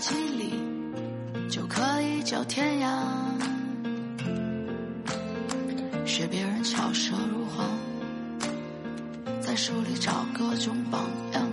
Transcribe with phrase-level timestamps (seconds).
[0.00, 0.54] 几里
[1.50, 2.88] 就可以叫天涯。
[6.06, 7.68] 学别人巧舌如簧，
[9.42, 11.46] 在书里找各种榜样，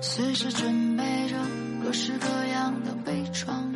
[0.00, 1.36] 随时准备着
[1.82, 3.72] 各式各样的伪装。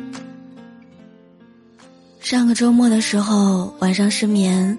[2.19, 4.77] 上个周末的时候，晚上失眠，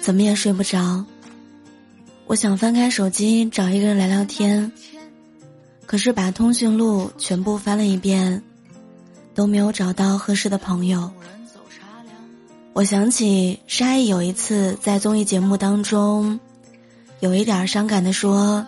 [0.00, 1.04] 怎么也睡不着。
[2.26, 4.70] 我想翻开手机找一个人聊聊天，
[5.86, 8.42] 可是把通讯录全部翻了一遍，
[9.34, 11.10] 都没有找到合适的朋友。
[12.72, 16.40] 我想起沙溢有一次在综艺节目当中，
[17.20, 18.66] 有一点伤感的说：“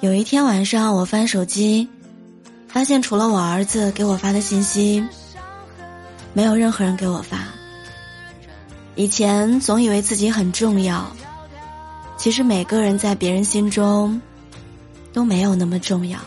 [0.00, 1.88] 有一天晚上我翻手机，
[2.68, 5.02] 发现除了我儿子给我发的信息。”
[6.34, 7.48] 没有任何人给我发。
[8.94, 11.10] 以前总以为自己很重要，
[12.16, 14.20] 其实每个人在别人心中
[15.12, 16.18] 都没有那么重要。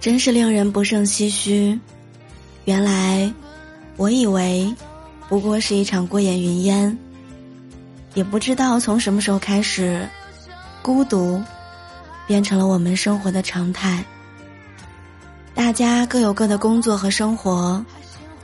[0.00, 1.78] 真是令人不胜唏嘘。
[2.64, 3.32] 原来，
[3.96, 4.72] 我以为
[5.28, 6.96] 不过是一场过眼云烟，
[8.14, 10.08] 也不知道从什么时候开始，
[10.82, 11.42] 孤独
[12.26, 14.04] 变成了我们生活的常态。
[15.54, 17.84] 大家各有各的工作和生活，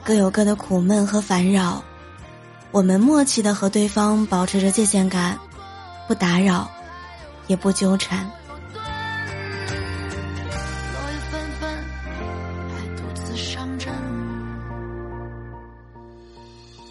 [0.03, 1.83] 各有各的苦闷和烦扰。
[2.75, 5.39] 我们默契的和对方保持着界限感，
[6.09, 6.69] 不打扰，
[7.47, 8.29] 也不纠缠。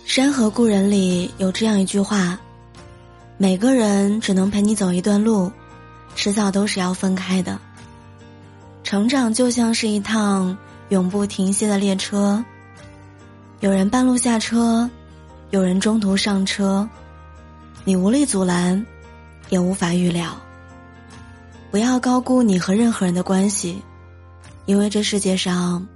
[0.06, 2.40] 山河故人里有这样一句话：
[3.36, 5.52] 每个人只能陪你走一段路，
[6.16, 7.60] 迟早都是要分开的。
[8.86, 10.58] 成长就像是一趟
[10.88, 12.42] 永不停歇的列车，
[13.60, 14.90] 有人半路下车，
[15.53, 16.90] 有人中途上车，
[17.86, 18.84] 你无力阻拦，
[19.50, 20.36] 也无法预料。
[21.69, 23.80] 不要高估你和任何人的关系，
[24.66, 25.88] 因为这世界上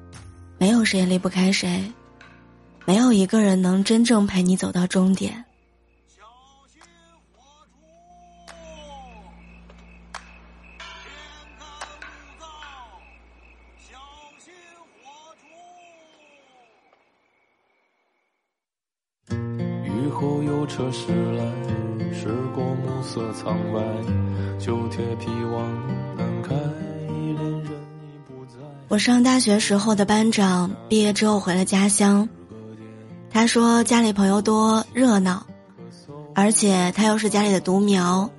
[0.60, 1.92] 没有谁离不开谁，
[2.86, 5.44] 没有一个人能真正陪你走到终点。
[28.98, 32.28] 上大学时候的班长毕业之后回了家乡，
[33.30, 35.46] 他说家里朋友多热闹，
[36.34, 38.30] 而且他又是家里的独苗，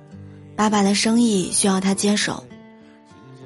[0.55, 2.43] 爸爸的生意需要他接手。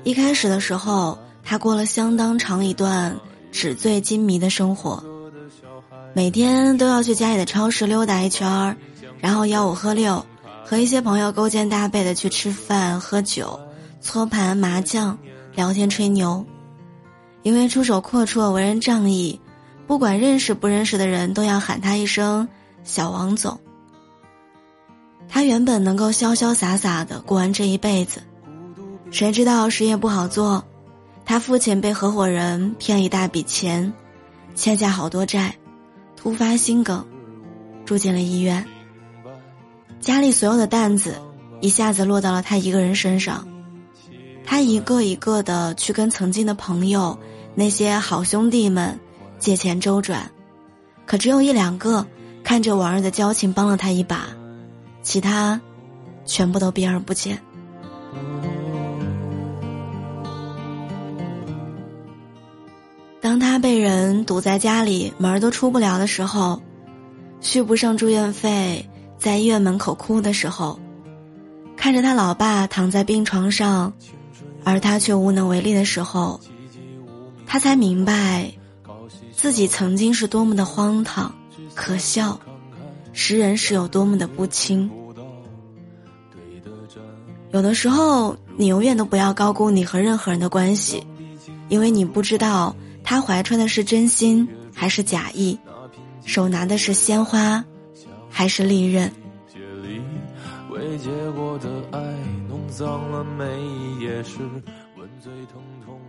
[0.03, 3.15] 一开始的时候，他过了相当长一段
[3.51, 5.03] 纸醉金迷的生活。
[6.13, 8.77] 每天都要去家里的超市溜达一圈儿，
[9.19, 10.25] 然后吆五喝六，
[10.63, 13.59] 和一些朋友勾肩搭背的去吃饭、喝酒、
[14.01, 15.17] 搓盘、麻将、
[15.55, 16.45] 聊天、吹牛。
[17.43, 19.39] 因为出手阔绰、为人仗义，
[19.85, 22.47] 不管认识不认识的人都要喊他一声
[22.83, 23.59] “小王总”。
[25.29, 28.21] 他原本能够潇潇洒洒的过完这一辈子，
[29.11, 30.63] 谁知道事业不好做，
[31.25, 33.93] 他父亲被合伙人骗一大笔钱，
[34.55, 35.55] 欠下好多债。
[36.15, 37.05] 突发心梗，
[37.83, 38.65] 住进了医院。
[39.99, 41.15] 家里所有的担子
[41.59, 43.45] 一下子落到了他一个人身上，
[44.45, 47.17] 他一个一个的去跟曾经的朋友、
[47.55, 48.99] 那些好兄弟们
[49.37, 50.31] 借钱周转，
[51.05, 52.05] 可只有一两个
[52.43, 54.27] 看着往日的交情帮了他一把，
[55.01, 55.59] 其他
[56.25, 57.39] 全部都避而不见。
[63.21, 66.61] 当他被人堵在家里，门儿都出不了的时候，
[67.39, 70.77] 续不上住院费，在医院门口哭的时候，
[71.77, 73.93] 看着他老爸躺在病床上，
[74.65, 76.39] 而他却无能为力的时候，
[77.53, 78.51] 他才明白，
[79.31, 81.31] 自己曾经是多么的荒唐、
[81.75, 82.39] 可笑，
[83.11, 84.89] 识人是有多么的不清。
[87.51, 91.05] 有的时候，你永远都不要高估你和任何人的关系，
[91.69, 92.75] 因为你不知道。
[93.03, 95.55] 他怀揣的是真心还是假意？
[96.25, 97.63] 手拿的是鲜花
[98.31, 99.11] 还是利刃？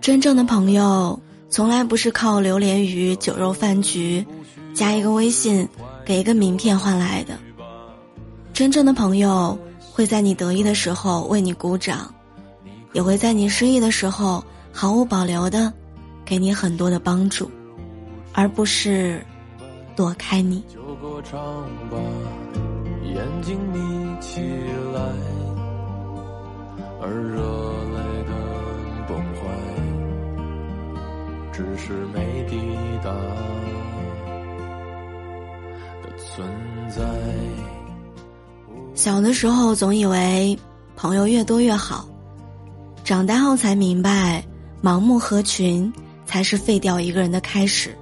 [0.01, 1.21] 真正的朋友
[1.55, 4.27] 从来不是靠流连于酒肉饭局、
[4.75, 5.69] 加一个微信、
[6.05, 7.39] 给一个名片换来的。
[8.53, 9.57] 真正的朋友
[9.93, 12.13] 会在你得意的时候为你鼓掌，
[12.93, 15.73] 也会在你失意的时候毫无保留的。
[16.25, 17.49] 给你很多的帮助，
[18.33, 19.25] 而不是
[19.95, 20.61] 躲开你。
[20.69, 21.39] 就歌唱
[21.89, 21.97] 吧，
[23.05, 23.79] 眼睛眯
[24.21, 24.41] 起
[24.93, 25.01] 来，
[27.01, 27.39] 而热
[27.95, 28.33] 泪的
[29.07, 29.47] 崩坏，
[31.57, 32.57] 只是没抵
[33.03, 33.11] 达
[36.03, 36.45] 的存
[36.89, 37.01] 在。
[38.95, 40.59] 小的时候总以为
[40.97, 42.09] 朋友越多越好，
[43.05, 44.45] 长大后才明白，
[44.83, 45.93] 盲目合群
[46.27, 47.97] 才是废掉一个人的开始。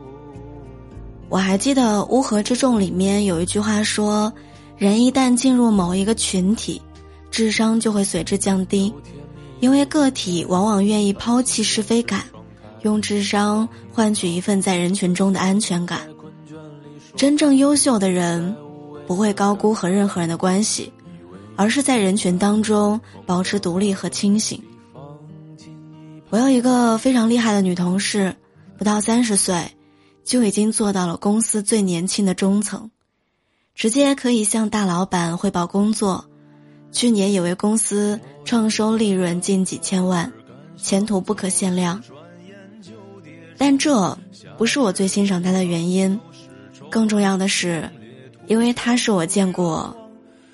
[1.28, 4.32] 我还记得《乌合之众》里面有一句话说
[4.76, 6.80] ：“人一旦进入某一个群体，
[7.30, 8.92] 智商就会随之降低，
[9.60, 12.22] 因为个体往往愿意抛弃是非感，
[12.82, 16.00] 用智商换取一份在人群中的安全感。
[17.16, 18.56] 真正优秀的人。”
[19.04, 20.90] 不会高估和任何人的关系，
[21.56, 24.62] 而是在人群当中保持独立和清醒。
[26.30, 28.36] 我有一个非常厉害的女同事，
[28.78, 29.72] 不到三十岁，
[30.24, 32.90] 就已经做到了公司最年轻的中层，
[33.74, 36.24] 直接可以向大老板汇报工作。
[36.92, 40.32] 去年也为公司创收利润近几千万，
[40.76, 42.02] 前途不可限量。
[43.56, 44.18] 但这
[44.56, 46.18] 不是我最欣赏她的原因，
[46.90, 47.88] 更重要的是。
[48.48, 49.96] 因为她是我见过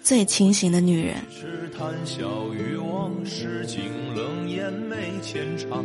[0.03, 1.17] 最清醒的女人。
[1.31, 3.81] 是谈笑于往事，清
[4.15, 5.85] 冷眼眉浅唱，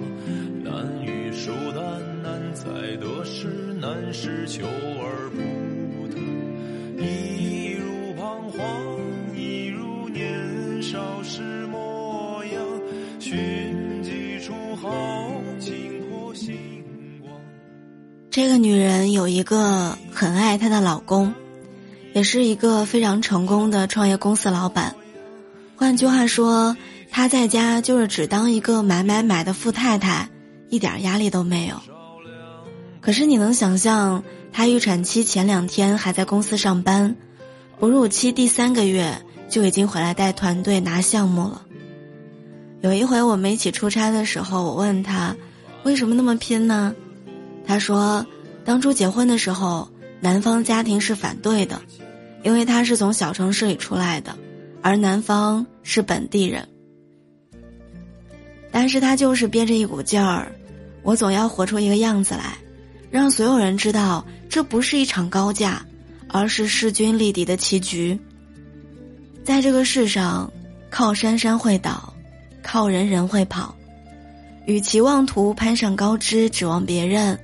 [0.61, 1.83] 难遇疏淡，
[2.21, 2.65] 难猜
[2.97, 3.47] 得失，
[3.79, 6.17] 难是求而不得。
[7.01, 7.62] 一
[18.33, 21.35] 这个女人有一个很爱她的老公。
[22.15, 24.95] 也是一个非常成功的创业公司老板，
[25.75, 26.75] 换句话说，
[27.11, 30.29] 他在家就是只当一个买买买的富太太，
[30.69, 31.75] 一点压力都没有。
[33.01, 37.15] 可是你能想象，她预产期前两天还在公司上班，
[37.79, 41.63] 哺乳期第三个月就已经回来带团队拿项目了。
[42.81, 45.35] 有一回我们一起出差的时候，我问他，
[45.83, 46.95] 为什么那么拼呢？
[47.65, 48.25] 他说，
[48.65, 49.89] 当初结婚的时候，
[50.19, 51.81] 男方家庭是反对的。
[52.43, 54.37] 因为他是从小城市里出来的，
[54.81, 56.67] 而男方是本地人，
[58.69, 60.51] 但是他就是憋着一股劲儿，
[61.03, 62.57] 我总要活出一个样子来，
[63.09, 65.85] 让所有人知道这不是一场高价，
[66.27, 68.19] 而是势均力敌的棋局。
[69.45, 70.51] 在这个世上，
[70.89, 72.13] 靠山山会倒，
[72.61, 73.73] 靠人人会跑，
[74.65, 77.39] 与其妄图攀上高枝指望别人，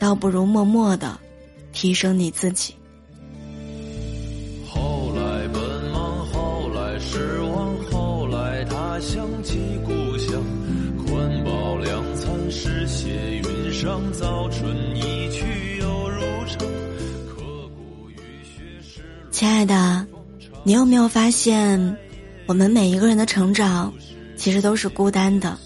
[0.00, 1.16] 倒不如默默的
[1.72, 2.74] 提升你自己。
[9.02, 10.44] 想起故乡，
[10.98, 15.00] 宽饱两餐，诗写云上，早春一
[15.32, 16.58] 去又如常。
[17.26, 17.40] 刻
[17.74, 19.00] 骨雨雪湿。
[19.30, 20.06] 亲爱的，
[20.64, 21.96] 你有没有发现，
[22.44, 23.90] 我们每一个人的成长，
[24.36, 25.56] 其实都是孤单的。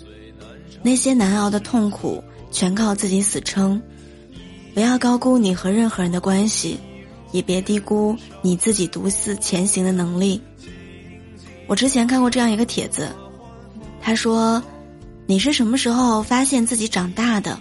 [0.80, 3.82] 那些难熬的痛苦，全靠自己死撑。
[4.74, 6.78] 不要高估你和任何人的关系，
[7.30, 10.42] 也别低估你自己独自前行的能力。
[11.66, 13.08] 我之前看过这样一个帖子。
[14.02, 14.62] 他说
[15.26, 17.58] ：“你是什么时候发现自己长大的？”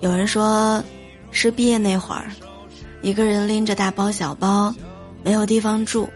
[0.00, 0.82] 有人说
[1.30, 2.30] ：“是毕业那会儿，
[3.02, 4.74] 一个人拎着大包小包，
[5.22, 6.08] 没有地方住，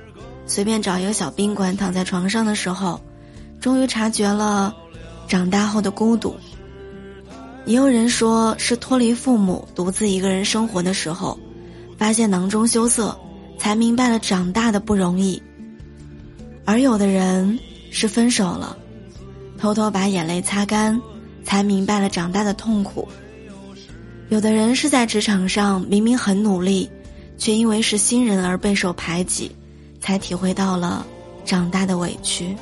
[0.46, 2.98] 随便找一个小宾馆躺在床上的时候，
[3.60, 4.74] 终于察觉了
[5.28, 6.34] 长大后的孤独。”
[7.66, 11.38] 也有人说是脱离父母，独自一个人生活的时候，
[11.98, 13.18] 发现囊中羞涩，
[13.58, 15.42] 才明白了长大的不容易。
[16.64, 17.58] 而有的人
[17.90, 18.76] 是分手了。
[19.58, 21.00] 偷偷把眼泪擦干，
[21.42, 23.08] 才明白了长大的痛苦。
[24.28, 26.88] 有的人是在职场上明明很努力，
[27.38, 29.50] 却因为是新人而备受排挤，
[30.00, 31.06] 才体会到了
[31.44, 32.54] 长大的委屈。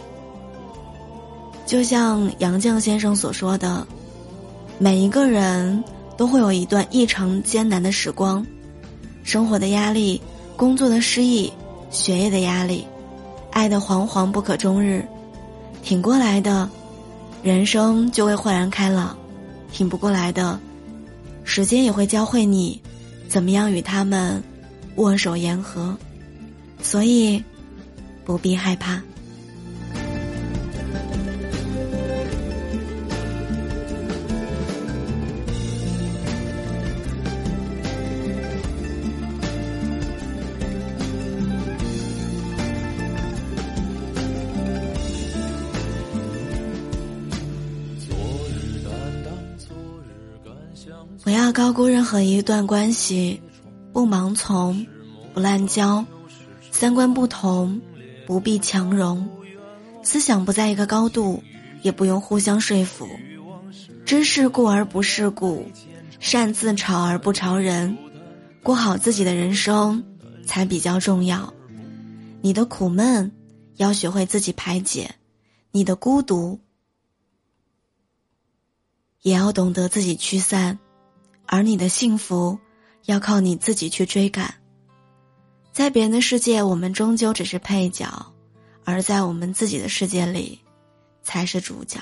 [1.66, 3.84] 就像杨绛先生所说的，
[4.78, 5.82] 每一个人
[6.16, 8.44] 都会有一段异常艰难的时光，
[9.22, 10.20] 生活的压力、
[10.56, 11.52] 工作的失意、
[11.90, 12.84] 学业的压力、
[13.50, 15.06] 爱的惶惶不可终日，
[15.82, 16.68] 挺过来的。
[17.42, 19.16] 人生就会豁然开朗，
[19.70, 20.58] 挺不过来的，
[21.44, 22.80] 时间也会教会你，
[23.28, 24.42] 怎么样与他们
[24.96, 25.94] 握手言和，
[26.82, 27.42] 所以
[28.24, 29.00] 不必害怕。
[51.22, 53.40] 不要高估任何一段关系，
[53.92, 54.86] 不盲从，
[55.32, 56.04] 不滥交，
[56.70, 57.80] 三观不同，
[58.26, 59.26] 不必强融，
[60.02, 61.42] 思想不在一个高度，
[61.82, 63.08] 也不用互相说服，
[64.04, 65.66] 知世故而不世故，
[66.20, 67.96] 善自嘲而不嘲人，
[68.62, 70.04] 过好自己的人生
[70.44, 71.52] 才比较重要。
[72.42, 73.32] 你的苦闷
[73.76, 75.14] 要学会自己排解，
[75.70, 76.60] 你的孤独
[79.24, 80.78] 也要懂得自己驱散，
[81.46, 82.60] 而你的幸福。
[83.06, 84.54] 要靠你自己去追赶，
[85.72, 88.32] 在别人的世界，我们终究只是配角；
[88.82, 90.60] 而在我们自己的世界里，
[91.22, 92.00] 才是主角。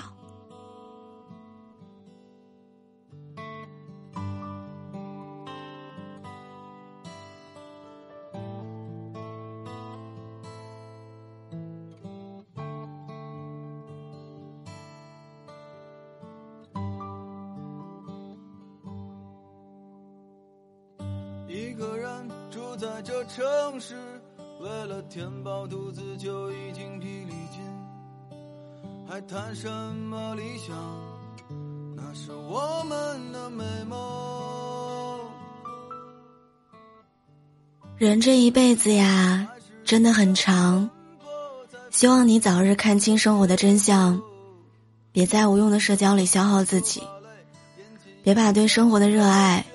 [21.53, 22.09] 一个人
[22.51, 23.95] 住在这城市，
[24.59, 27.61] 为了填饱肚子就已经疲力尽，
[29.07, 30.75] 还谈什么理想？
[31.95, 35.21] 那是我们的美梦。
[37.99, 39.47] 人这一辈子呀，
[39.85, 40.89] 真的很长，
[41.91, 44.23] 希望你早日看清生活的真相，
[45.13, 47.03] 别在无用的社交里消耗自己，
[48.23, 49.67] 别把对生活的热爱。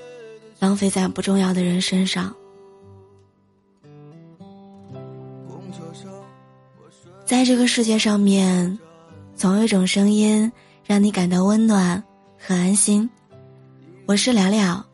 [0.59, 2.35] 浪费在不重要的人身上。
[7.25, 8.79] 在这个世界上面，
[9.35, 10.51] 总有一种声音
[10.85, 12.01] 让你感到温暖
[12.39, 13.09] 和安心。
[14.05, 14.85] 我是了了，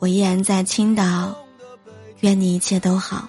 [0.00, 1.34] 我依然在青岛，
[2.20, 3.28] 愿你一切都好。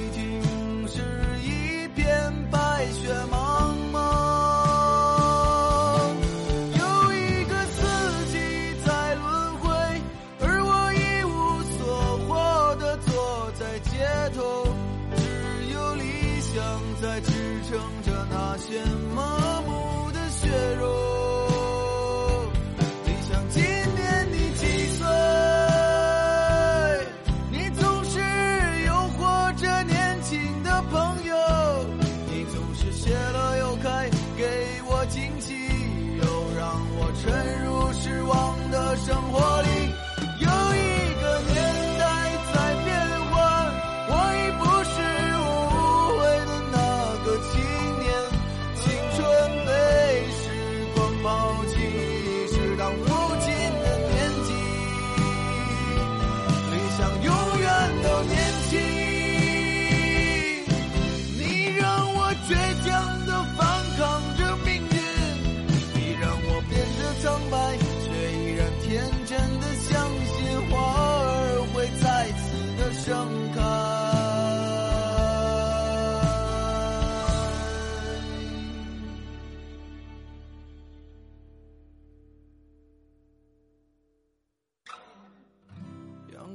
[16.81, 17.31] 正在支
[17.69, 18.83] 撑着那些
[19.13, 21.10] 麻木的血肉。